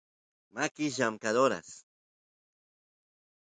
[0.53, 1.69] makis llamkadoras